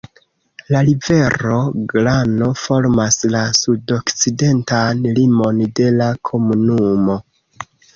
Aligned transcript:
La 0.75 0.79
rivero 0.87 1.59
Glano 1.91 2.49
formas 2.63 3.21
la 3.37 3.45
sudokcidentan 3.61 5.09
limon 5.23 5.65
de 5.83 5.97
la 6.03 6.13
komunumo. 6.33 7.25